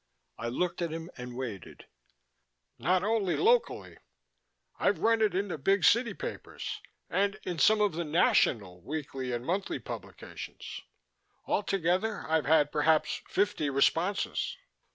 I 0.39 0.47
looked 0.47 0.81
at 0.81 0.89
him 0.89 1.11
and 1.15 1.37
waited. 1.37 1.85
"Not 2.79 3.03
only 3.03 3.35
locally 3.37 3.99
I've 4.79 4.97
run 4.97 5.21
it 5.21 5.35
in 5.35 5.47
the 5.47 5.59
big 5.59 5.83
city 5.83 6.15
papers, 6.15 6.81
and 7.07 7.39
in 7.43 7.59
some 7.59 7.81
of 7.81 7.91
the 7.91 8.03
national 8.03 8.81
weekly 8.81 9.31
and 9.31 9.45
monthly 9.45 9.77
publications. 9.77 10.81
All 11.45 11.61
together, 11.61 12.25
I've 12.27 12.47
had 12.47 12.71
perhaps 12.71 13.21
fifty 13.29 13.69
responses." 13.69 14.57